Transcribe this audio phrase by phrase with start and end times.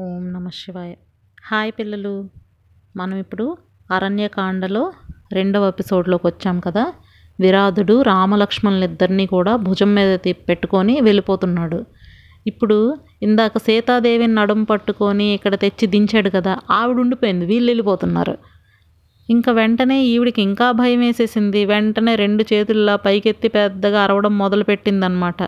[0.00, 0.94] ఓం నమ శివాయ.
[1.46, 2.30] హాయ్ పిల్లలు.
[2.96, 3.56] మనం ఇప్పుడు
[3.90, 4.92] అరణ్యకాండలో
[5.32, 6.92] రెండవ ఎపిసోడ్లోకి వచ్చాం కదా.
[7.40, 11.86] విరాధుడు రామలక్ష్మణులు ఇద్దరిని కూడా భుజం మీద పెట్టుకొని వెళ్ళిపోతున్నాడు.
[12.46, 18.38] ఇప్పుడు ఇందాక సీతాదేవిని నడుము పట్టుకొని ఇక్కడ తెచ్చి దించాడు కదా ఆవిడ ఉండిపోయింది వీళ్ళు వెళ్ళిపోతున్నారు.
[19.30, 21.64] ఇంకా వెంటనే ఈవిడికి ఇంకా భయం వేసేసింది.
[21.64, 25.42] వెంటనే రెండు చేతుల్లా పైకెత్తి పెద్దగా అరవడం మొదలుపెట్టిందనమాట.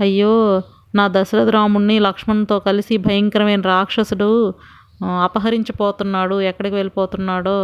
[0.00, 0.62] అయ్యో
[0.94, 4.54] నా దశరథ రాముణ్ణి లక్ష్మణ్తో కలిసి భయంకరమైన రాక్షసుడు
[5.24, 7.58] అపహరించిపోతున్నాడు ఎక్కడికి వెళ్ళిపోతున్నాడో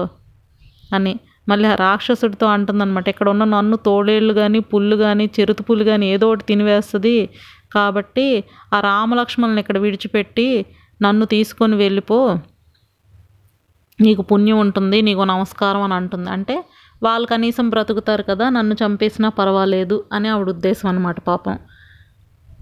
[0.94, 1.14] అని
[1.48, 3.06] మళ్ళీ ఆ రాక్షసుడితో అంటుందన్నమాట.
[3.08, 7.16] ఇక్కడ ఉన్న నన్ను తోడేళ్ళు కానీ పుల్లు కానీ చిరుతపులు కానీ ఏదో ఒకటి తినివేస్తుంది.
[7.74, 10.66] కాబట్టి ఆ రామలక్ష్మణుని ఇక్కడ విడిచిపెట్టి
[11.02, 12.18] నన్ను తీసుకొని వెళ్ళిపో.
[14.00, 16.30] నీకు పుణ్యం ఉంటుంది నీకు నమస్కారం అని అంటుంది.
[16.30, 16.64] అంటే
[17.02, 21.58] వాళ్ళు కనీసం బ్రతుకుతారు కదా నన్ను చంపేసినా పర్వాలేదు అని ఆవిడ ఉద్దేశం అనమాట పాపం.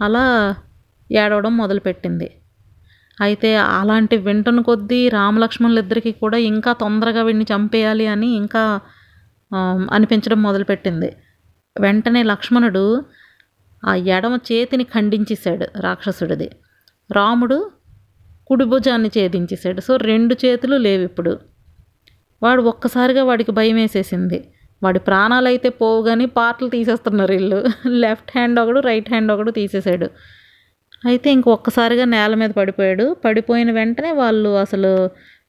[0.04, 0.24] అలా
[1.10, 2.28] ఏడవడం మొదలుపెట్టింది.
[3.18, 8.62] అయితే అలాంటి వింటున్న కొద్దీ రామలక్ష్మణులు ఇద్దరికి కూడా ఇంకా తొందరగా వీడిని చంపేయాలి అని ఇంకా
[9.96, 11.10] అనిపించడం మొదలుపెట్టింది.
[11.76, 12.84] వెంటనే లక్ష్మణుడు
[13.82, 16.48] ఆ ఎడమ చేతిని ఖండించేశాడు రాక్షసుడిది.
[17.10, 17.58] రాముడు
[18.48, 19.80] కుడిభుజాన్ని ఛేదించేశాడు.
[19.86, 21.32] సో రెండు చేతులు లేవు ఇప్పుడు
[22.42, 24.38] వాడు ఒక్కసారిగా వాడికి భయం వేసేసింది
[24.82, 27.58] వాడి ప్రాణాలు అయితే పోవు కానీ పార్ట్లు తీసేస్తున్నారు వీళ్ళు.
[28.04, 30.08] లెఫ్ట్ హ్యాండ్ ఒకడు రైట్ హ్యాండ్ ఒకడు తీసేసాడు.
[31.06, 33.16] అయితే ఇంకొకసారిగా నేల మీద పడిపోయాడు.
[33.24, 34.92] పడిపోయిన వెంటనే వాళ్ళు అసలు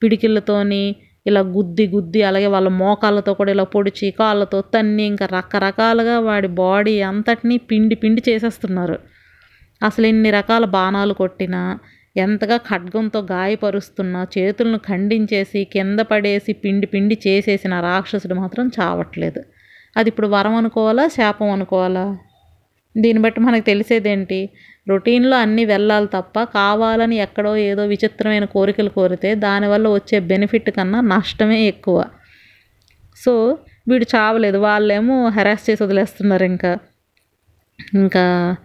[0.02, 0.84] పిడికిళ్ళతోని
[1.26, 6.96] ఇలా గుద్ది గుద్ది అలాగే వాళ్ళ మోకాళ్ళతో కూడా ఇలా పొడిచి కాళ్ళతో తన్ని ఇంకా రకరకాలుగా వాడి బాడీ
[7.02, 8.98] అంతటినీ పిండి పిండి చేసేస్తున్నారు.
[9.84, 11.62] అసలు ఎన్ని రకాల బాణాలు కొట్టినా
[12.18, 19.44] ఎంతగా ఖడ్గంతో గాయపరుస్తున్నా చేతులను ఖండించేసి కింద పడేసి పిండి పిండి చేసేసిన రాక్షసుడు మాత్రం చావట్లేదు.
[19.98, 22.18] అది ఇప్పుడు వరం అనుకోవాలా శాపం అనుకోవాలా?
[22.98, 24.50] దీన్ని బట్టి మనకు తెలిసేదేంటి?
[24.90, 31.64] రొటీన్లో అన్నీ వెళ్ళాలి తప్ప కావాలని ఎక్కడో ఏదో విచిత్రమైన కోరికలు కోరితే దానివల్ల వచ్చే బెనిఫిట్ కన్నా నష్టమే
[31.64, 32.06] ఎక్కువ.
[33.26, 34.58] సో వీడు చావలేదు.
[34.58, 36.78] వాళ్ళేమో హెరాస్ చేసి వదిలేస్తున్నారు ఇంకా.
[37.94, 38.56] ఇంకా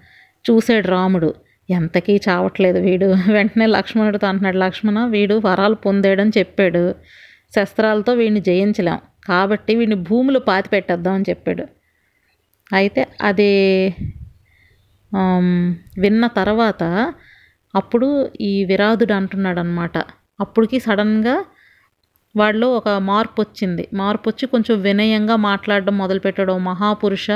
[0.50, 1.34] చూసాడు రాముడు.
[1.68, 3.08] ఎంతకీ చావట్లేదు వీడు.
[3.36, 6.84] వెంటనే లక్ష్మణుడితో అంటున్నాడు లక్ష్మణ వీడు వరాలు పొందాడని చెప్పాడు.
[7.56, 9.00] శస్త్రాలతో వీడిని జయించలేం.
[9.28, 11.64] కాబట్టి వీడిని భూములు పాతి పెట్టేద్దామని చెప్పాడు.
[12.72, 13.50] అయితే అది
[16.04, 16.82] విన్న తర్వాత
[17.74, 18.08] అప్పుడు
[18.40, 19.96] ఈ విరాధుడు అంటున్నాడు అనమాట
[20.40, 21.36] అప్పటికి సడన్గా
[22.34, 26.54] వాళ్ళు ఒక మార్పు వచ్చింది మార్పు వచ్చి కొంచెం వినయంగా మాట్లాడడం మొదలుపెట్టాడు.
[26.70, 27.28] మహాపురుష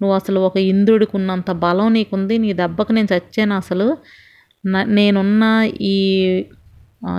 [0.00, 3.88] నువ్వు అసలు ఒక ఇంద్రుడికి ఉన్నంత బలం నీకుంది నీ దెబ్బకు నేను చచ్చాను అసలు.
[4.98, 5.44] నేనున్న
[5.80, 5.96] ఈ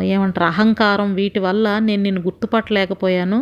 [0.03, 3.39] ఏమంటారు అహంకారం వీటి వల్ల నేను నిన్ను గుర్తుపట్టలేకపోయాను.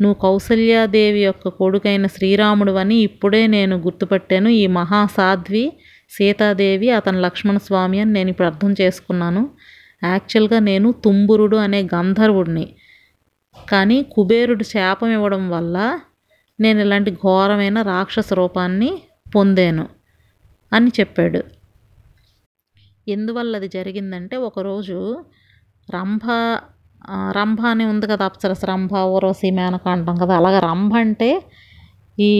[0.00, 4.48] నువ్వు కౌసల్యాదేవి యొక్క కొడుకైన శ్రీరాముడు అని ఇప్పుడే నేను గుర్తుపట్టాను.
[4.62, 5.64] ఈ మహాసాధ్వి
[6.10, 9.42] సీతాదేవి అతని లక్ష్మణ స్వామి అని నేను ఇప్పుడు అర్థం చేసుకున్నాను.
[10.04, 12.66] యాక్చువల్గా నేను తుంబురుడు అనే గంధర్వుడిని.
[13.72, 15.76] కానీ కుబేరుడు శాపం ఇవ్వడం వల్ల
[16.60, 18.90] నేను ఇలాంటి ఘోరమైన రాక్షస రూపాన్ని
[19.34, 19.88] పొందాను
[20.72, 21.40] అని చెప్పాడు.
[23.08, 24.98] ఎందువల్ల అది జరిగిందంటే ఒకరోజు
[25.90, 26.20] రంభ
[27.30, 31.42] రంభ అని ఉంది కదా అప్సరస రంభ ఊరవసి మేనక అంటాం కదా అలాగ రంభ అంటే
[32.18, 32.30] ఈ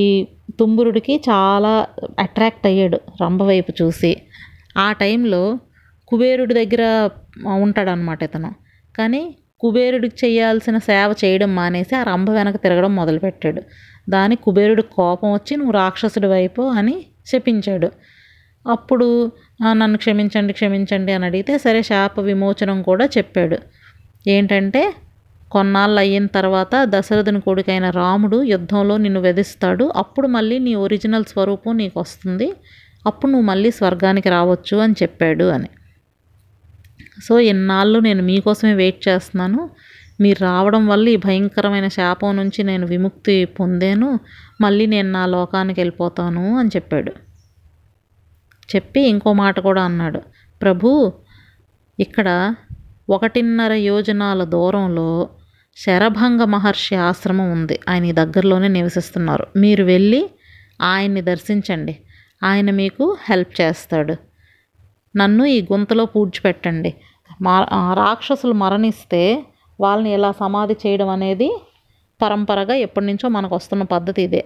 [0.61, 1.87] తుంబురుడికి చాలా
[2.19, 4.13] అట్రాక్ట్ అయ్యాడు రంభ వైపు చూసి.
[4.77, 5.59] ఆ టైంలో
[6.09, 6.83] కుబేరుడి దగ్గర
[7.63, 8.51] ఉంటాడనమాట ఇతను.
[8.97, 9.23] కానీ
[9.61, 13.63] కుబేరుడికి చేయాల్సిన సేవ చేయడం మానేసి ఆ రంభ వెనక తిరగడం మొదలుపెట్టాడు.
[14.09, 17.91] దాని కుబేరుడు కోపం వచ్చి నువ్వు రాక్షసుడి వైపు అని శపించాడు.
[18.69, 19.33] అప్పుడు
[19.73, 23.59] నన్ను క్షమించండి క్షమించండి అని అడిగితే సరే శాప విమోచనం కూడా చెప్పాడు.
[24.29, 24.95] ఏంటంటే
[25.53, 32.01] కొన్నాళ్ళు అయిన తర్వాత దశరథుని కొడుకైన రాముడు యుద్ధంలో నిన్ను వెధిస్తాడు అప్పుడు మళ్ళీ నీ ఒరిజినల్ స్వరూపం నీకు
[32.01, 32.53] వస్తుంది.
[33.07, 35.69] అప్పుడు నువ్వు మళ్ళీ స్వర్గానికి రావచ్చు అని చెప్పాడు అని.
[37.29, 39.71] సో ఎన్నాళ్ళు నేను మీకోసమే వెయిట్ చేస్తున్నాను.
[40.21, 44.21] మీరు రావడం వల్ల ఈ భయంకరమైన శాపం నుంచి నేను విముక్తి పొందాను.
[44.61, 47.13] మళ్ళీ నేను నా లోకానికి వెళ్ళిపోతాను అని చెప్పాడు.
[48.77, 50.21] చెప్పి ఇంకో మాట కూడా అన్నాడు.
[50.63, 51.13] ప్రభు
[52.01, 52.55] ఇక్కడ
[53.11, 55.29] ఒకటిన్నర యోజనాల దూరంలో
[55.77, 57.81] శరభంగ మహర్షి ఆశ్రమం ఉంది.
[57.88, 59.47] ఆయన ఈ దగ్గరలోనే నివసిస్తున్నారు.
[59.56, 60.31] మీరు వెళ్ళి
[60.83, 61.99] ఆయన్ని దర్శించండి.
[62.44, 64.15] ఆయన మీకు హెల్ప్ చేస్తాడు.
[65.17, 66.94] నన్ను ఈ గుంతలో పూడ్చిపెట్టండి.
[67.43, 69.47] మా రాక్షసులు మరణిస్తే
[69.81, 71.49] వాళ్ళని ఇలా సమాధి చేయడం అనేది
[72.21, 74.43] పరంపరగా ఎప్పటి నుంచో మనకు వస్తున్న పద్ధతి ఇదే.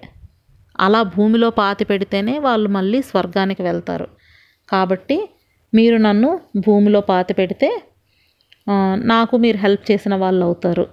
[0.80, 4.08] అలా భూమిలో పాతి పెడితేనే వాళ్ళు మళ్ళీ స్వర్గానికి వెళ్తారు.
[4.68, 5.16] కాబట్టి
[5.72, 6.30] మీరు నన్ను
[6.66, 7.68] భూమిలో పాతి పెడితే
[9.12, 10.86] నాకు మీరు హెల్ప్ చేసిన వాళ్ళు అవుతారు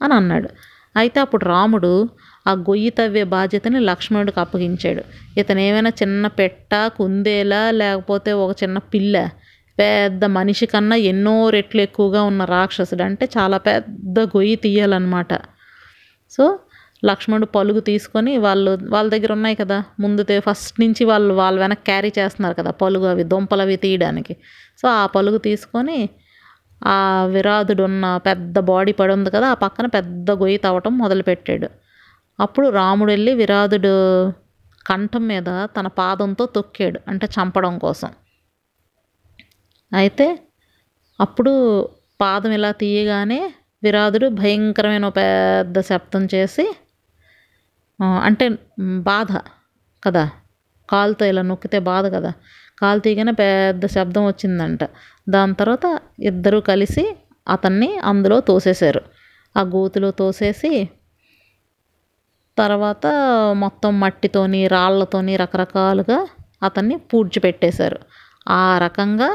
[0.00, 0.48] అని అన్నాడు.
[0.96, 1.92] అయితే అప్పుడు రాముడు
[2.48, 5.02] ఆ గొయ్యి తవ్వే బాధ్యతని లక్ష్మణుడికి అప్పగించాడు.
[5.40, 9.14] ఇతను ఏమైనా చిన్న పెట్ట కుందేలా లేకపోతే ఒక చిన్న పిల్ల
[9.78, 15.34] పెద్ద మనిషి కన్నా ఎన్నో రెట్లు ఎక్కువగా ఉన్న రాక్షసుడు అంటే చాలా పెద్ద గొయ్యి తీయాలన్నమాట.
[16.30, 16.58] సో
[17.04, 22.12] లక్ష్మణుడు పలుగు తీసుకొని వాళ్ళు వాళ్ళ దగ్గర ఉన్నాయి కదా ముందు ఫస్ట్ నుంచి వాళ్ళు వాళ్ళ వెనక క్యారీ
[22.18, 24.36] చేస్తున్నారు కదా పలుగు అవి దుంపలు అవి తీయడానికి.
[24.82, 26.08] సో ఆ పలుగు తీసుకొని
[26.86, 31.68] ఆ విరాధుడు ఉన్న పెద్ద బాడీ పడి ఉంది కదా ఆ పక్కన పెద్ద గొయ్యి తవ్వటం మొదలుపెట్టాడు.
[32.40, 33.94] అప్పుడు రాముడు వెళ్ళి విరాధుడు
[34.86, 38.10] కంఠం మీద తన పాదంతో తొక్కాడు అంటే చంపడం కోసం.
[39.92, 40.26] అయితే
[41.20, 41.52] అప్పుడు
[42.20, 43.40] పాదం ఇలా తీయగానే
[43.82, 46.64] విరాధుడు భయంకరమైన పెద్ద శబ్దం చేసి
[48.24, 48.46] అంటే
[49.02, 49.32] బాధ
[50.02, 50.24] కదా
[50.88, 52.30] కాలుతో ఇలా నొక్కితే బాధ కదా
[52.78, 54.82] కాలు తీయగానే పెద్ద శబ్దం వచ్చిందంట.
[55.28, 55.86] దాని తర్వాత
[56.20, 57.04] ఇద్దరూ కలిసి
[57.46, 59.02] అతన్ని అందులో తోసేశారు.
[59.56, 60.70] ఆ గోతిలో తోసేసి
[62.58, 63.06] తర్వాత
[63.54, 66.18] మొత్తం మట్టితోని రాళ్ళతోని రకరకాలుగా
[66.62, 67.98] అతన్ని పూడ్చిపెట్టేశారు.
[68.48, 69.30] ఆ రకంగా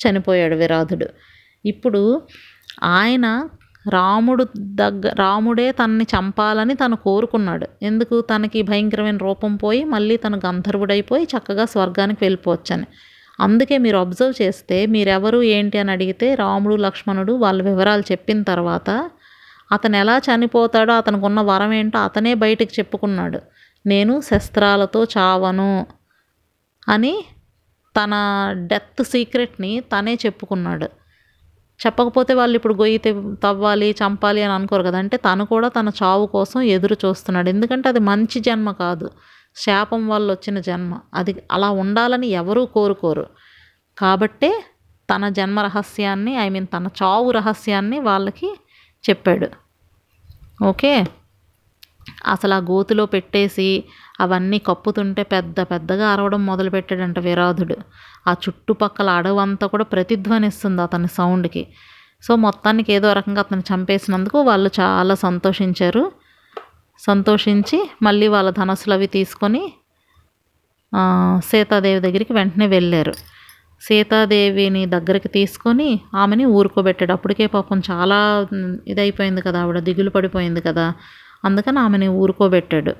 [0.00, 1.06] చనిపోయాడు విరాధుడు.
[1.64, 2.22] ఇప్పుడు
[2.84, 3.48] ఆయన
[3.88, 7.66] రాముడు దగ్గర రాముడే తనని చంపాలని తను కోరుకున్నాడు.
[7.82, 8.20] ఎందుకు?
[8.20, 12.86] తనకి భయంకరమైన రూపం పోయి మళ్ళీ తను గంధర్వుడైపోయి చక్కగా స్వర్గానికి వెళ్ళిపోవచ్చని.
[13.40, 19.10] అందుకే మీరు అబ్జర్వ్ చేస్తే మీరెవరు ఏంటి అని అడిగితే రాముడు లక్ష్మణుడు వాళ్ళ వివరాలు చెప్పిన తర్వాత
[19.72, 23.40] అతను ఎలా చనిపోతాడో అతనికి ఉన్న వరం ఏంటో అతనే బయటకు చెప్పుకున్నాడు.
[23.86, 25.86] నేను శస్త్రాలతో చావను
[26.88, 27.24] అని
[27.96, 28.14] తన
[28.66, 30.84] డెత్ సీక్రెట్ని తనే చెప్పుకున్నాడు.
[31.86, 32.98] చెప్పకపోతే వాళ్ళు ఇప్పుడు గొయ్యి
[33.42, 34.98] తవ్వాలి చంపాలి అని అనుకోరు కదా.
[34.98, 37.48] అంటే తను కూడా తన చావు కోసం ఎదురు చూస్తున్నాడు.
[37.48, 39.10] ఎందుకంటే అది మంచి జన్మ కాదు.
[39.56, 41.00] శాపం వల్ల వచ్చిన జన్మ.
[41.14, 43.26] అది అలా ఉండాలని ఎవరూ కోరుకోరు.
[43.98, 44.64] కాబట్టే
[45.14, 48.58] తన జన్మ రహస్యాన్ని ఐ మీన్ తన చావు రహస్యాన్ని వాళ్ళకి
[49.10, 49.48] చెప్పాడు.
[50.64, 51.04] ఓకే?
[52.34, 53.68] అసలు ఆ గోతిలో పెట్టేసి
[54.20, 57.76] అవన్నీ కప్పుతుంటే పెద్ద పెద్దగా అరవడం మొదలుపెట్టాడంట విరాధుడు.
[58.28, 61.62] ఆ చుట్టుపక్కల అడవంతా కూడా ప్రతిధ్వనిస్తుంది అతని సౌండ్కి.
[62.24, 66.04] సో మొత్తానికి ఏదో రకంగా అతను చంపేసినందుకు వాళ్ళు చాలా సంతోషించారు.
[67.00, 69.62] సంతోషించి మళ్ళీ వాళ్ళ ధనస్సులు అవి తీసుకొని
[71.50, 73.14] సీతాదేవి దగ్గరికి వెంటనే వెళ్ళారు.
[73.86, 77.12] సీతాదేవిని దగ్గరికి తీసుకొని ఆమెని ఊరుకోబెట్టాడు.
[77.12, 78.18] అప్పటికే పాపం చాలా
[78.92, 80.86] ఇదైపోయింది కదా ఆవిడ దిగులు పడిపోయింది కదా.
[81.44, 82.94] అందుకని ఆమెని ఊరుకోబెట్టాడు.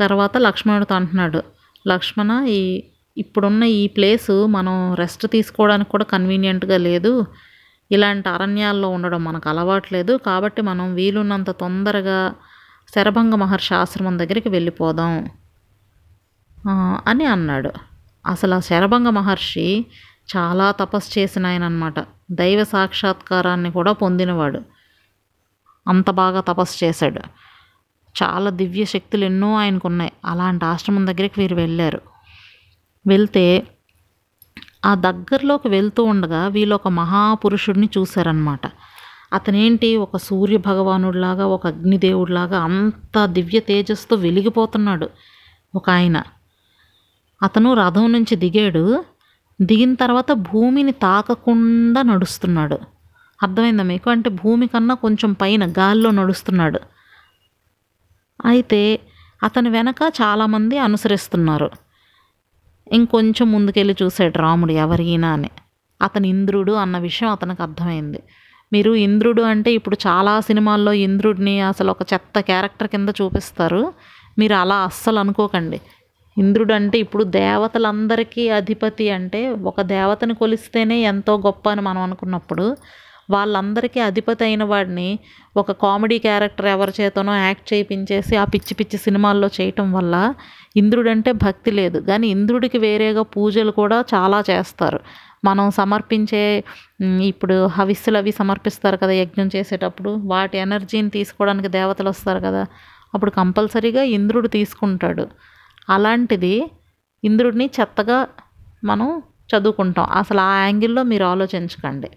[0.00, 1.42] తర్వాత లక్ష్మణుడితో అంటున్నాడు
[1.88, 2.82] లక్ష్మణ ఈ
[3.18, 7.26] ఇప్పుడున్న ఈ ప్లేసు మనం రెస్ట్ తీసుకోవడానికి కూడా కన్వీనియంట్గా లేదు.
[7.92, 12.34] ఇలాంటి అరణ్యాల్లో ఉండడం మనకు అలవాట్లేదు కాబట్టి మనం వీలున్నంత తొందరగా
[12.94, 15.30] శరభంగ మహర్షి ఆశ్రమం దగ్గరికి వెళ్ళిపోదాం.
[17.06, 17.70] అని అన్నాడు.
[18.26, 19.86] అసలు ఆ శరభంగ మహర్షి
[20.36, 21.94] చాలా తపస్సు చేసిన ఆయన అనమాట
[22.30, 24.60] దైవ సాక్షాత్కారాన్ని కూడా పొందినవాడు.
[25.88, 27.20] అంత బాగా తపస్సు చేశాడు.
[28.22, 32.00] చాలా దివ్య శక్తులు ఎన్నో ఆయనకు ఉన్నాయి అలాంటి ఆశ్రమం దగ్గరికి వీరు వెళ్ళారు.
[33.06, 33.66] వెళ్తే
[34.84, 38.60] ఆ దగ్గరలోకి వెళ్తూ ఉండగా వీళ్ళు ఒక మహాపురుషుడిని చూశారనమాట
[39.32, 39.96] అతనేంటి?
[39.96, 45.10] ఒక సూర్య భగవానుడిలాగా ఒక అగ్నిదేవుడిలాగా అంత దివ్య తేజస్తో వెలిగిపోతున్నాడు
[45.74, 46.22] ఒక ఆయన.
[47.42, 49.04] అతను రథం నుంచి దిగాడు.
[49.62, 52.78] దిగిన తర్వాత భూమిని తాకకుండా నడుస్తున్నాడు.
[53.42, 54.10] అర్థమైందా మీకు?
[54.10, 56.80] అంటే భూమి కన్నా కొంచెం పైన గాల్లో నడుస్తున్నాడు.
[58.44, 59.00] అయితే
[59.42, 61.70] అతని వెనక చాలామంది అనుసరిస్తున్నారు.
[62.92, 65.50] ఇంకొంచెం ముందుకెళ్ళి చూశాడు రాముడు ఎవరైనా అని.
[66.02, 68.22] అతను ఇంద్రుడు అన్న విషయం అతనికి అర్థమైంది.
[68.72, 73.92] మీరు ఇంద్రుడు అంటే ఇప్పుడు చాలా సినిమాల్లో ఇంద్రుడిని అసలు ఒక చెత్త క్యారెక్టర్ కింద చూపిస్తారు.
[74.38, 75.80] మీరు అలా అస్సలు అనుకోకండి.
[76.38, 82.76] ఇంద్రుడు అంటే ఇప్పుడు దేవతలందరికీ అధిపతి అంటే ఒక దేవతని కొలిస్తేనే ఎంతో గొప్ప అని మనం అనుకున్నప్పుడు
[83.30, 85.18] వాళ్ళందరికీ అధిపతి అయిన వాడిని
[85.56, 90.34] ఒక కామెడీ క్యారెక్టర్ ఎవరి చేతనో యాక్ట్ చేయించేసి ఆ పిచ్చి పిచ్చి సినిమాల్లో చేయటం వల్ల
[90.76, 91.98] ఇంద్రుడంటే భక్తి లేదు.
[91.98, 95.00] కానీ ఇంద్రుడికి వేరేగా పూజలు కూడా చాలా చేస్తారు.
[95.44, 96.64] మనం సమర్పించే
[97.02, 100.10] ఇప్పుడు హవిస్సులు అవి సమర్పిస్తారు కదా యజ్ఞం చేసేటప్పుడు.
[100.10, 102.66] వాటి ఎనర్జీని తీసుకోవడానికి దేవతలు వస్తారు కదా.
[103.14, 105.28] అప్పుడు కంపల్సరీగా ఇంద్రుడు తీసుకుంటాడు.
[105.90, 106.70] అలాంటిది
[107.24, 108.26] ఇంద్రుడిని చెత్తగా
[108.84, 109.22] మనం
[109.56, 110.06] చదువుకుంటాం.
[110.12, 112.10] అసలు ఆ యాంగిల్లో మీరు ఆలోచించకండి.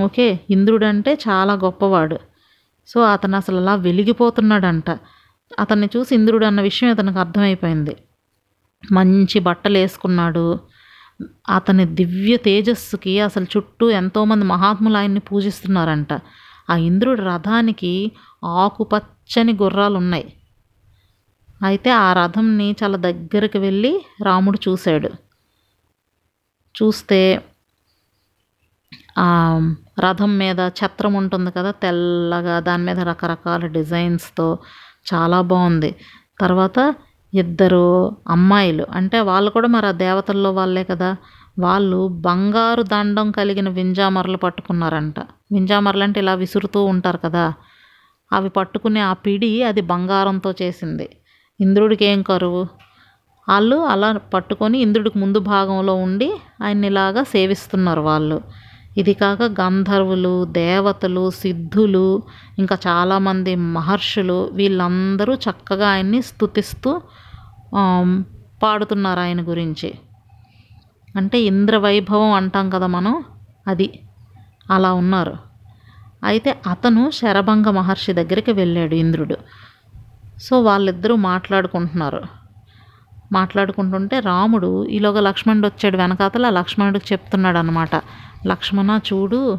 [0.00, 2.16] ఓకే ఇంద్రుడు అంటే చాలా గొప్పవాడు.
[2.88, 4.90] సో అతను అసలు అలా వెలిగిపోతున్నాడంట.
[5.58, 7.94] అతన్ని చూసి ఇంద్రుడు అన్న విషయం అతనికి అర్థమైపోయింది.
[8.92, 10.44] మంచి బట్టలు వేసుకున్నాడు
[11.50, 16.12] అతని దివ్య తేజస్సుకి అసలు చుట్టూ ఎంతోమంది మహాత్ములు ఆయన్ని పూజిస్తున్నారంట.
[16.70, 17.92] ఆ ఇంద్రుడి రథానికి
[18.44, 20.26] ఆకుపచ్చని గుర్రాలు ఉన్నాయి
[21.62, 25.10] అయితే ఆ రథంని చాలా దగ్గరికి వెళ్ళి రాముడు చూశాడు.
[26.74, 27.20] చూస్తే
[30.00, 34.58] రథం మీద ఛత్రం ఉంటుంది కదా తెల్లగా దాని మీద రకరకాల డిజైన్స్తో
[35.12, 35.90] చాలా బాగుంది.
[36.40, 36.78] తర్వాత
[37.34, 37.84] ఇద్దరు
[38.28, 41.16] అమ్మాయిలు అంటే వాళ్ళు కూడా మరి ఆ దేవతల్లో వాళ్ళే కదా
[41.58, 45.20] వాళ్ళు బంగారు దండం కలిగిన వింజామరలు పట్టుకున్నారంట.
[45.52, 47.52] వింజామరలు అంటే ఇలా విసురుతూ ఉంటారు కదా
[48.32, 51.08] అవి పట్టుకునే ఆ పిడి అది బంగారంతో చేసింది.
[51.60, 52.62] ఇంద్రుడికి ఏం కరువు?
[53.48, 56.28] వాళ్ళు అలా పట్టుకొని ఇంద్రుడికి ముందు భాగంలో ఉండి
[56.62, 58.38] ఆయన ఇలాగా సేవిస్తున్నారు వాళ్ళు.
[58.96, 62.22] ఇది కాక గంధర్వులు దేవతలు సిద్ధులు
[62.58, 67.00] ఇంకా చాలామంది మహర్షులు వీళ్ళందరూ చక్కగా ఆయన్ని స్తుతిస్తూ
[68.62, 69.94] పాడుతున్నారు ఆయన గురించి.
[71.16, 73.24] అంటే ఇంద్ర వైభవం అంటాం కదా మనం
[73.66, 74.00] అది.
[74.70, 75.36] అలా ఉన్నారు.
[76.24, 79.36] అయితే అతను శరభంగ మహర్షి దగ్గరికి వెళ్ళాడు ఇంద్రుడు.
[80.42, 82.22] సో వాళ్ళిద్దరూ మాట్లాడుకుంటున్నారు.
[83.32, 87.96] మాట్లాడుకుంటుంటే రాముడు ఈలోగా లక్ష్మణుడు వచ్చాడు వెనకాతల లక్ష్మణుడికి చెప్తున్నాడు అనమాట
[88.46, 89.58] లక్ష్మణ చూడు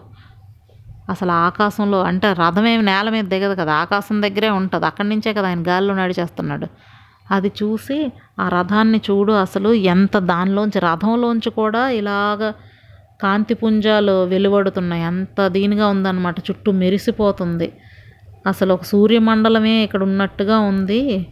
[1.10, 4.86] అసలు ఆకాశంలో అంటే రథమేమి నేల మీద దిగదు కదా ఆకాశం దగ్గరే ఉంటుంది.
[4.86, 6.68] అక్కడి నుంచే కదా ఆయన గాల్లో నడిచేస్తున్నాడు.
[7.32, 12.52] అది చూసి ఆ రథాన్ని చూడు అసలు ఎంత దానిలోంచి రథంలోంచి కూడా ఇలాగ
[13.22, 15.04] కాంతిపుంజాలు వెలువడుతున్నాయి.
[15.04, 16.40] అంత దీనిగా ఉందన్నమాట.
[16.40, 17.74] చుట్టూ మెరిసిపోతుంది.
[18.48, 21.28] అసలు ఒక సూర్యమండలమే ఇక్కడ ఉన్నట్టుగా ఉంది.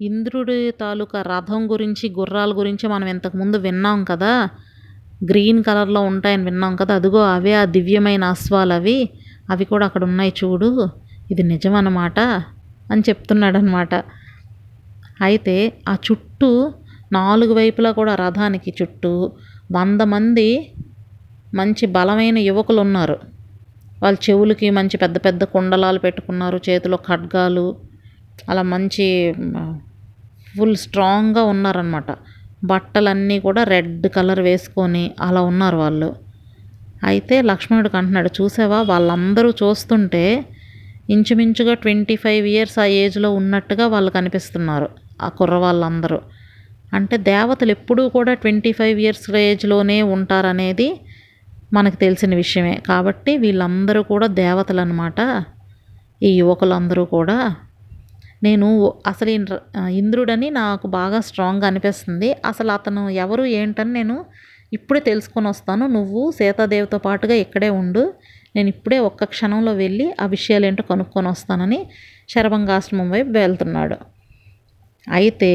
[0.00, 4.32] ఇంద్రుడి తాలూకా రథం గురించి గుర్రాల గురించి మనం ఇంతకుముందు విన్నాం కదా?
[5.24, 6.94] గ్రీన్ కలర్లో ఉంటాయని విన్నాం కదా?
[6.94, 8.98] అదిగో అవే ఆ దివ్యమైన అశ్వాలు అవి.
[9.50, 10.68] అవి కూడా అక్కడ ఉన్నాయి చూడు.
[11.30, 12.20] ఇది నిజమన్నమాట
[12.90, 13.94] అని చెప్తున్నాడు అనమాట
[15.20, 15.56] అయితే
[15.88, 16.50] ఆ చుట్టూ
[17.12, 19.12] నాలుగు వైపులా కూడా రథానికి చుట్టూ
[19.72, 20.48] వంద మంది
[21.54, 23.16] మంచి బలమైన యువకులు ఉన్నారు.
[24.02, 27.66] వాళ్ళ చెవులకి మంచి పెద్ద పెద్ద కుండలాలు పెట్టుకున్నారు చేతిలో ఖడ్గాలు
[28.48, 29.06] అలా మంచి
[30.58, 32.10] ఫుల్ స్ట్రాంగ్గా ఉన్నారనమాట
[32.64, 36.10] బట్టలన్నీ కూడా రెడ్ కలర్ వేసుకొని అలా ఉన్నారు వాళ్ళు.
[37.04, 38.78] అయితే లక్ష్మణుడికి అంటున్నాడు చూసావా?
[38.82, 40.24] వాళ్ళందరూ చూస్తుంటే
[41.10, 44.88] ఇంచుమించుగా ట్వంటీ ఫైవ్ ఇయర్స్ ఆ ఏజ్లో ఉన్నట్టుగా వాళ్ళు కనిపిస్తున్నారు
[45.22, 46.18] ఆ కుర్ర వాళ్ళందరూ
[46.94, 50.88] అంటే దేవతలు ఎప్పుడూ కూడా ట్వంటీ ఫైవ్ ఇయర్స్ ఏజ్లోనే ఉంటారనేది
[51.72, 52.74] మనకు తెలిసిన విషయమే.
[52.88, 55.20] కాబట్టి వీళ్ళందరూ కూడా దేవతలు అనమాట
[56.22, 57.38] ఈ యువకులందరూ కూడా
[58.46, 58.68] నేను
[59.10, 59.30] అసలు
[60.00, 62.28] ఇంద్రుడని నాకు బాగా స్ట్రాంగ్గా అనిపిస్తుంది.
[62.44, 64.16] అసలు అతను ఎవరు ఏంటని నేను
[64.76, 65.84] ఇప్పుడే తెలుసుకొని వస్తాను.
[65.96, 68.04] నువ్వు సీతాదేవితో పాటుగా ఇక్కడే ఉండు.
[68.56, 71.80] నేను ఇప్పుడే ఒక్క క్షణంలో వెళ్ళి ఆ విషయాలు ఏంటో కనుక్కొని వస్తానని
[72.32, 73.96] శరభంగాశ్రమం వైపు వెళ్తున్నాడు.
[75.06, 75.50] అయితే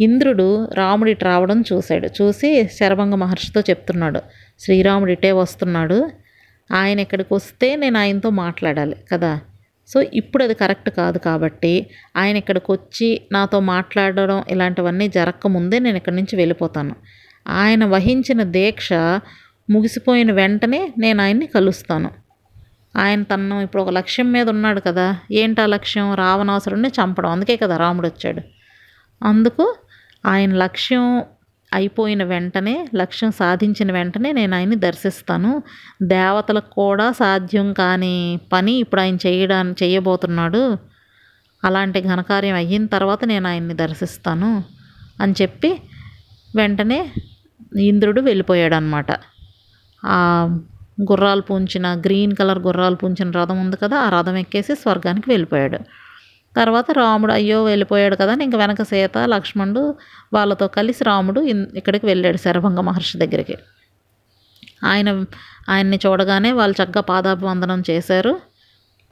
[0.00, 0.46] ఇంద్రుడు
[0.78, 2.08] రాముడి రావడం చూశాడు.
[2.18, 4.20] చూసి శరభంగ మహర్షితో చెప్తున్నాడు.
[4.60, 5.98] శ్రీరాముడు ఇటే వస్తున్నాడు.
[6.70, 9.32] ఆయన ఇక్కడికి వస్తే నేను ఆయనతో మాట్లాడాలి కదా.
[9.86, 16.16] సో ఇప్పుడు అది కరెక్ట్ కాదు కాబట్టి ఆయన ఇక్కడికి వచ్చి నాతో మాట్లాడడం ఇలాంటివన్నీ జరగకముందే నేను ఇక్కడి
[16.16, 16.96] నుంచి వెళ్ళిపోతాను.
[17.48, 18.92] ఆయన వహించిన దీక్ష
[19.70, 22.10] ముగిసిపోయిన వెంటనే నేను ఆయన్ని కలుస్తాను.
[22.96, 26.14] ఆయన తను ఇప్పుడు ఒక లక్ష్యం మీద ఉన్నాడు కదా ఏంటి ఆ లక్ష్యం?
[26.14, 27.30] రావణాసురుడిని చంపడం.
[27.30, 28.42] అందుకే కదా రాముడు వచ్చాడు.
[29.24, 29.76] అందుకు
[30.26, 31.24] ఆయన లక్ష్యం
[31.76, 35.50] అయిపోయిన వెంటనే లక్ష్యం సాధించిన వెంటనే నేను ఆయన్ని దర్శిస్తాను.
[36.14, 38.16] దేవతలకు కూడా సాధ్యం కాని
[38.52, 40.62] పని ఇప్పుడు ఆయన చేయడానికి చేయబోతున్నాడు.
[41.62, 44.50] అలాంటి ఘనకార్యం అయిన తర్వాత నేను ఆయన్ని దర్శిస్తాను
[45.22, 45.70] అని చెప్పి
[46.56, 47.00] వెంటనే
[47.90, 49.10] ఇంద్రుడు వెళ్ళిపోయాడు అనమాట
[50.02, 50.18] ఆ
[51.10, 55.78] గుర్రాలు పూంచిన గ్రీన్ కలర్ గుర్రాలు పూంచిన రథం ఉంది కదా ఆ రథం ఎక్కేసి స్వర్గానికి వెళ్ళిపోయాడు.
[56.56, 59.94] తర్వాత రాముడు అయ్యో వెళ్ళిపోయాడు కదా ఇంక వెనక సీత లక్ష్మణుడు
[60.32, 61.40] వాళ్ళతో కలిసి రాముడు
[61.74, 63.56] ఇక్కడికి వెళ్ళాడు శరభంగ మహర్షి దగ్గరికి.
[64.84, 65.24] ఆయన
[65.68, 68.40] ఆయన్ని చూడగానే వాళ్ళు చక్కగా పాదాభివందనం చేశారు.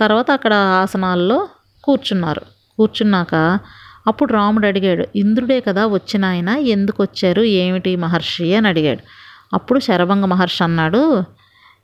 [0.00, 1.48] తర్వాత అక్కడ ఆసనాల్లో
[1.84, 2.42] కూర్చున్నారు.
[2.76, 3.58] కూర్చున్నాక
[4.06, 7.42] అప్పుడు రాముడు అడిగాడు ఇంద్రుడే కదా వచ్చిన ఆయన ఎందుకు వచ్చారు?
[7.42, 8.54] ఏమిటి మహర్షి?
[8.54, 9.00] అని అడిగాడు.
[9.52, 11.22] అప్పుడు శరభంగ మహర్షి అన్నాడు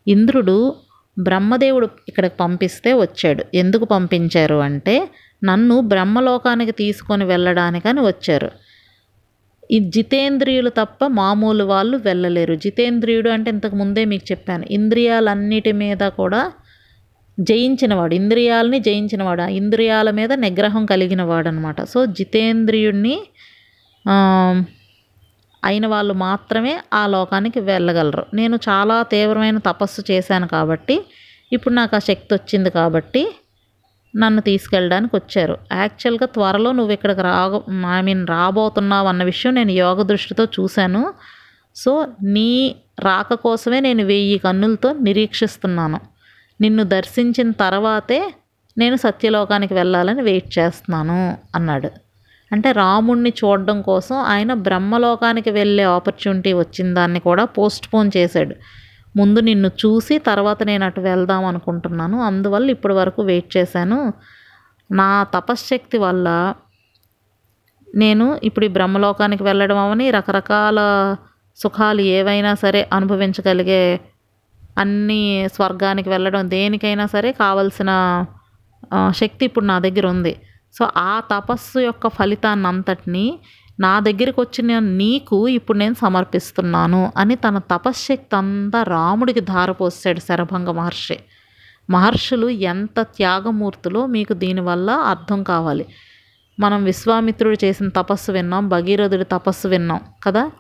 [0.09, 0.75] ఇంద్రుడు
[1.19, 3.45] బ్రహ్మదేవుడు ఇక్కడికి పంపిస్తే వచ్చాడు.
[3.55, 4.55] ఎందుకు పంపించారు?
[4.55, 5.11] అంటే
[5.45, 8.51] నన్ను బ్రహ్మలోకానికి తీసుకొని వెళ్ళడానికని వచ్చారు.
[9.71, 12.55] ఈ జితేంద్రియులు తప్ప మామూలు వాళ్ళు వెళ్ళలేరు.
[12.55, 14.65] జితేంద్రియుడు అంటే ఇంతకు ముందే మీకు చెప్పాను.
[14.71, 16.53] ఇంద్రియాలన్నిటి మీద కూడా
[17.41, 18.15] జయించినవాడు.
[18.15, 19.43] ఇంద్రియాలని జయించినవాడు.
[19.43, 23.17] ఆ ఇంద్రియాల మీద నిగ్రహం కలిగిన వాడు అనమాట సో జితేంద్రియుడిని
[25.65, 28.27] అయిన వాళ్ళు మాత్రమే ఆ లోకానికి వెళ్ళగలరు.
[28.35, 30.97] నేను చాలా తీవ్రమైన తపస్సు చేశాను కాబట్టి
[31.53, 33.23] ఇప్పుడు నాకు ఆ శక్తి వచ్చింది కాబట్టి
[34.17, 35.59] నన్ను తీసుకెళ్ళడానికి వచ్చారు.
[35.73, 37.61] యాక్చువల్గా త్వరలో నువ్వు ఇక్కడికి రాగ
[37.99, 41.15] ఐ మీన్ రాబోతున్నావు అన్న విషయం నేను యోగ దృష్టితో చూశాను.
[41.77, 46.01] సో నీ రాక కోసమే నేను వెయ్యి కన్నులతో నిరీక్షిస్తున్నాను.
[46.61, 48.35] నిన్ను దర్శించిన తర్వాతే
[48.79, 51.91] నేను సత్యలోకానికి వెళ్ళాలని వెయిట్ చేస్తున్నాను అన్నాడు.
[52.53, 58.55] అంటే రాముణ్ణి చూడడం కోసం ఆయన బ్రహ్మలోకానికి వెళ్ళే ఆపర్చునిటీ వచ్చిన దాన్ని కూడా పోస్ట్ పోన్ చేశాడు.
[59.17, 62.17] ముందు నిన్ను చూసి తర్వాత నేను అటు వెళ్దాం అనుకుంటున్నాను.
[62.23, 64.13] అందువల్ల ఇప్పటి వరకు వెయిట్ చేశాను.
[64.91, 66.55] నా తపశ్శక్తి వల్ల
[67.95, 70.79] నేను ఇప్పుడు ఈ బ్రహ్మలోకానికి వెళ్ళడం అవని రకరకాల
[71.57, 74.01] సుఖాలు ఏవైనా సరే అనుభవించగలిగే
[74.79, 77.91] అన్ని స్వర్గానికి వెళ్ళడం దేనికైనా సరే కావలసిన
[79.11, 80.33] శక్తి ఇప్పుడు నా దగ్గర ఉంది.
[80.79, 83.27] సో ఆ తపస్సు యొక్క ఫలితాన్ని అంతటిని
[83.81, 91.19] నా దగ్గరికి వచ్చిన నీకు ఇప్పుడు నేను సమర్పిస్తున్నాను అని తన తపశ్శక్తి అంతా రాముడికి ధారపోసాడు శరభంగ మహర్షి.
[91.91, 95.87] మహర్షులు ఎంత త్యాగమూర్తులో మీకు దీనివల్ల అర్థం కావాలి.
[96.61, 100.51] మనం విశ్వామిత్రుడు చేసిన తపస్సు విన్నాం భగీరథుడి తపస్సు విన్నాం కదా?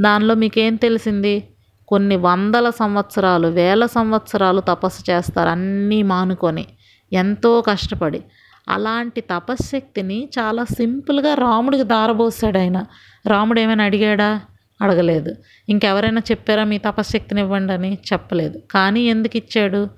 [0.00, 1.48] దానిలో మీకేం తెలిసింది?
[1.88, 6.66] కొన్ని వందల సంవత్సరాలు వేల సంవత్సరాలు తపస్సు చేస్తారు అన్నీ మానుకొని.
[7.12, 8.22] ఎంతో కష్టపడి.
[8.68, 12.84] అలాంటి తపశ్శక్తిని చాలా సింపుల్గా రాముడికి దారబోసాడు ఆయన.
[13.26, 14.40] రాముడు ఏమైనా అడిగాడా?
[14.82, 15.34] అడగలేదు.
[15.68, 17.98] ఇంకెవరైనా చెప్పారా మీ తపశ్శక్తిని ఇవ్వండి అని?
[18.12, 18.62] చెప్పలేదు.
[18.70, 19.88] కానీ ఎందుకు ఇచ్చాడు?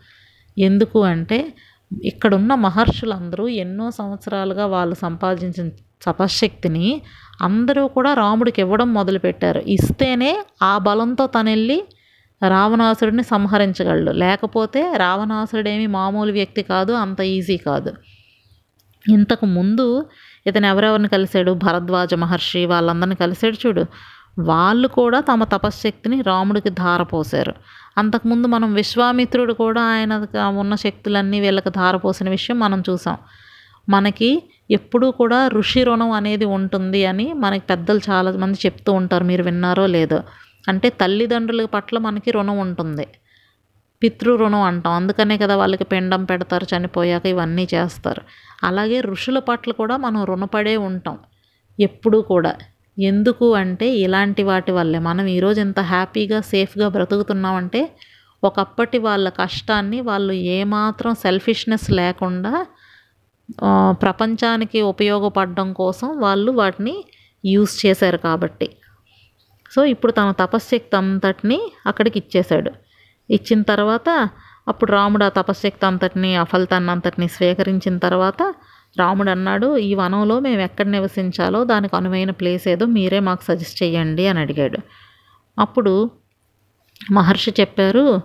[0.59, 1.53] ఎందుకు అంటే
[2.05, 5.69] ఇక్కడున్న మహర్షులందరూ ఎన్నో సంవత్సరాలుగా వాళ్ళు సంపాదించిన
[6.03, 7.03] తపశ్శక్తిని
[7.43, 9.63] అందరూ కూడా రాముడికి ఇవ్వడం మొదలుపెట్టారు.
[9.67, 11.83] ఇస్తేనే ఆ బలంతో తను వెళ్ళి
[12.49, 14.13] రావణాసురుడిని సంహరించగలడు.
[14.13, 17.93] లేకపోతే రావణాసురుడేమి మామూలు వ్యక్తి కాదు అంత ఈజీ కాదు.
[19.09, 20.07] ఇంతకు ముందు
[20.47, 21.53] ఇతను ఎవరెవరిని కలిశాడు?
[21.53, 23.85] భరద్వాజ మహర్షి వాళ్ళందరిని కలిశాడు చూడు.
[24.39, 27.55] వాళ్ళు కూడా తమ తపశ్శక్తిని రాముడికి ధారపోశారు.
[27.99, 30.27] అంతకుముందు మనం విశ్వామిత్రుడు కూడా ఆయన
[30.59, 33.17] ఉన్న శక్తులన్నీ వీళ్ళకి ధారపోసిన విషయం మనం చూసాం.
[33.89, 39.25] మనకి ఎప్పుడూ కూడా ఋషి రుణం అనేది ఉంటుంది అని మనకి పెద్దలు చాలామంది చెప్తూ ఉంటారు.
[39.25, 40.23] మీరు విన్నారో లేదో.
[40.69, 43.07] అంటే తల్లిదండ్రుల పట్ల మనకి రుణం ఉంటుంది.
[44.03, 44.93] పితృ రుణం అంటాం.
[44.93, 48.23] అందుకనే కదా వాళ్ళకి పిండం పెడతారు చనిపోయాక ఇవన్నీ చేస్తారు.
[48.63, 51.19] అలాగే ఋషుల పట్ల కూడా మనం రుణపడే ఉంటాం.
[51.81, 52.53] ఎప్పుడూ కూడా.
[52.99, 54.99] ఎందుకు అంటే ఇలాంటి వాటి వల్లే.
[54.99, 57.83] మనం ఈరోజు ఇంత హ్యాపీగా సేఫ్గా బ్రతుకుతున్నామంటే
[58.45, 62.53] ఒకప్పటి వాళ్ళ కష్టాన్ని వాళ్ళు ఏమాత్రం సెల్ఫిష్నెస్ లేకుండా
[64.03, 66.95] ప్రపంచానికి ఉపయోగపడడం కోసం వాళ్ళు వాటిని
[67.45, 68.69] యూస్ చేశారు కాబట్టి.
[69.73, 72.71] సో ఇప్పుడు తన తపశ్శక్తి అంతటిని అక్కడికి ఇచ్చేశాడు.
[73.31, 74.09] ఇచ్చిన తర్వాత
[74.69, 78.55] అప్పుడు రాముడు ఆ తపశ్శక్తి అంతటిని ఆ ఫలితాన్ని అంతటిని స్వీకరించిన తర్వాత
[78.99, 84.27] రాముడు అన్నాడు ఈ వనంలో మేము ఎక్కడ నివసించాలో దానికి అనువైన ప్లేస్ ఏదో మీరే మాకు సజెస్ట్ చేయండి
[84.27, 84.79] అని అడిగాడు.
[85.59, 86.11] అప్పుడు
[87.11, 88.21] మహర్షి చెప్పారు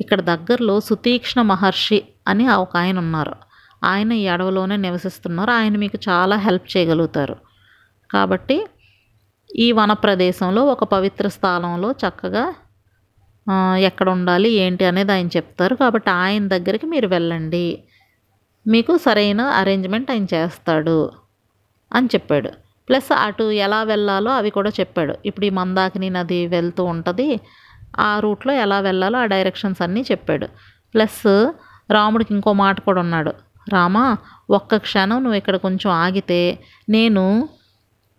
[0.00, 3.34] ఇక్కడ దగ్గరలో సుతీక్ష్ణ మహర్షి అని ఒక ఆయన ఉన్నారు.
[3.84, 5.50] ఆయన ఈ అడవిలోనే నివసిస్తున్నారు.
[5.50, 7.36] ఆయన మీకు చాలా హెల్ప్ చేయగలుగుతారు.
[8.10, 8.66] కాబట్టి
[9.56, 12.54] ఈ వన ప్రదేశంలో ఒక పవిత్ర స్థలంలో చక్కగా
[13.78, 15.74] ఎక్కడ ఉండాలి ఏంటి అనేది ఆయన చెప్తారు.
[15.74, 17.78] కాబట్టి ఆయన దగ్గరికి మీరు వెళ్ళండి.
[18.66, 21.10] మీకు సరైన అరేంజ్మెంట్ ఆయన చేస్తాడు
[21.92, 22.50] అని చెప్పాడు.
[22.88, 25.14] ప్లస్ అటు ఎలా వెళ్ళాలో అవి కూడా చెప్పాడు.
[25.26, 27.40] ఇప్పుడు ఈ మందాకిని నది వెళ్తూ ఉంటుంది
[27.98, 30.46] ఆ రూట్లో ఎలా వెళ్ళాలో ఆ డైరెక్షన్స్ అన్నీ చెప్పాడు.
[30.94, 31.52] ప్లస్
[31.90, 33.32] రాముడికి ఇంకో మాట కూడా ఉన్నాడు.
[33.72, 34.16] రామా
[34.50, 37.48] ఒక్క క్షణం నువ్వు ఇక్కడ కొంచెం ఆగితే నేను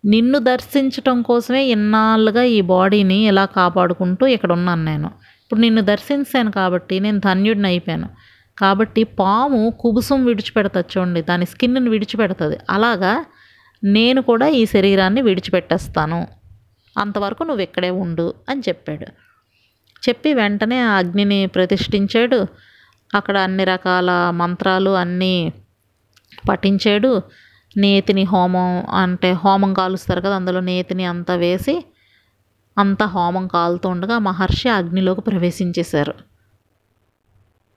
[0.05, 5.07] నిన్ను దర్శించటం కోసమే ఇన్నాళ్ళుగా ఈ బాడీని ఇలా కాపాడుకుంటూ ఇక్కడ ఉన్నాను నేను.
[5.43, 8.09] ఇప్పుడు నిన్ను దర్శించాను కాబట్టి నేను ధన్యుడిని అయిపోయాను.
[8.57, 12.57] కాబట్టి పాము కుబుసం విడిచిపెడతా చూడండి దాని స్కిన్ని విడిచిపెడుతుంది.
[12.69, 13.25] అలాగా
[13.83, 16.27] నేను కూడా ఈ శరీరాన్ని విడిచిపెట్టేస్తాను.
[16.97, 19.05] అంతవరకు నువ్వు ఇక్కడే ఉండు అని చెప్పాడు.
[20.09, 22.45] చెప్పి వెంటనే ఆ అగ్నిని ప్రతిష్ఠించాడు.
[23.15, 25.53] అక్కడ అన్ని రకాల మంత్రాలు అన్నీ
[26.49, 27.21] పఠించాడు.
[27.75, 31.75] నేతిని హోమం అంటే హోమం కాలుస్తారు కదా అందులో నేతిని అంతా వేసి
[32.77, 36.13] అంతా హోమం కాలుతూ ఉండగా మహర్షి అగ్నిలోకి ప్రవేశించేశారు.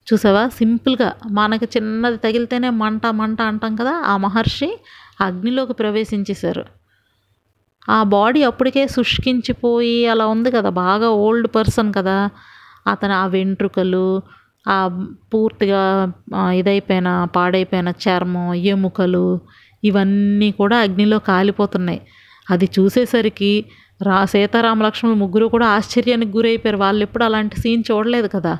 [0.06, 0.48] చూసావా?
[0.48, 4.68] సింపుల్గా మనకి చిన్నది తగిలితేనే మంట మంట అంటాం కదా ఆ మహర్షి
[5.20, 6.64] అగ్నిలోకి ప్రవేశించేశారు.
[7.88, 12.16] ఆ బాడీ అప్పటికే శుష్కించిపోయి అలా ఉంది కదా బాగా ఓల్డ్ పర్సన్ కదా
[12.86, 14.06] అతను ఆ వెంట్రుకలు
[14.66, 14.76] ఆ
[15.32, 15.82] పూర్తిగా
[16.52, 19.26] ఇదైపోయిన పాడైపోయిన చర్మం ఎముకలు
[19.88, 22.00] ఇవన్నీ కూడా అగ్నిలో కాలిపోతున్నాయి.
[22.50, 23.52] అది చూసేసరికి
[24.02, 26.78] రా సీతారామ లక్ష్మణులు ముగ్గురు కూడా ఆశ్చర్యానికి గురైపోయారు.
[26.78, 28.54] వాళ్ళు ఎప్పుడు అలాంటి సీన్ చూడలేదు కదా.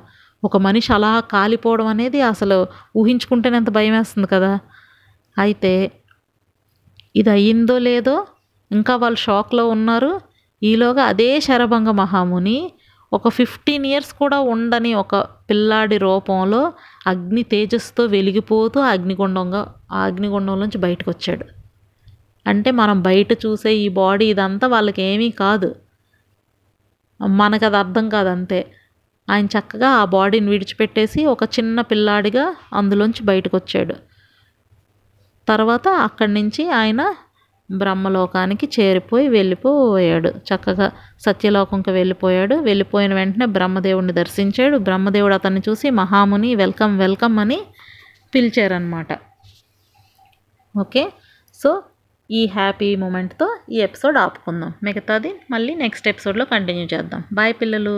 [0.44, 2.58] ఒక మనిషి అలా కాలిపోవడం అనేది అసలు
[2.96, 4.52] ఊహించుకుంటేనే ఎంత భయం వేస్తుంది కదా.
[5.38, 5.72] అయితే
[7.16, 8.16] ఇది అయ్యిందో లేదో
[8.72, 10.12] ఇంకా వాళ్ళు షాక్లో ఉన్నారు.
[10.62, 12.58] ఈలోగా అదే శరభంగ మహాముని
[13.16, 15.14] ఒక ఫిఫ్టీన్ ఇయర్స్ కూడా ఉండని ఒక
[15.50, 16.61] పిల్లాడి రూపంలో
[17.07, 21.46] అగ్ని తేజస్తో వెలిగిపోతూ అగ్నిగుండంగా ఆ అగ్నిగుండం నుంచి బయటకు వచ్చాడు
[22.46, 25.70] అంటే మనం బయట చూసే ఈ బాడీ ఇదంతా వాళ్ళకి ఏమీ కాదు.
[27.38, 28.61] మనకు అది అర్థం కాదు అంతే.
[29.29, 33.94] ఆయన చక్కగా ఆ బాడీని విడిచిపెట్టేసి ఒక చిన్న పిల్లాడిగా అందులోంచి బయటకు వచ్చాడు
[35.48, 37.02] తర్వాత అక్కడి నుంచి ఆయన
[37.68, 40.31] బ్రహ్మలోకానికి చేరిపోయి వెళ్ళిపోయాడు.
[40.48, 40.87] చక్కగా
[41.20, 42.55] సత్యలోకంకి వెళ్ళిపోయాడు.
[42.61, 44.79] వెళ్ళిపోయిన వెంటనే బ్రహ్మదేవుడిని దర్శించాడు.
[44.79, 47.59] బ్రహ్మదేవుడు అతన్ని చూసి మహాముని వెల్కమ్ వెల్కమ్ అని
[48.35, 49.11] పిలిచారనమాట
[50.74, 51.02] ఓకే?
[51.59, 51.70] సో
[52.31, 54.72] ఈ హ్యాపీ మూమెంట్తో ఈ ఎపిసోడ్ ఆపుకుందాం.
[54.83, 57.22] మిగతాది మళ్ళీ నెక్స్ట్ ఎపిసోడ్లో కంటిన్యూ చేద్దాం.
[57.33, 57.96] బాయ్ పిల్లలు!